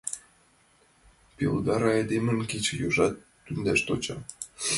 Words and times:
—Пелодар 1.35 1.81
айдемым 1.93 2.39
кеч-кӧжат 2.51 3.15
тӱҥдаш 3.45 3.79
тӧча. 3.87 4.17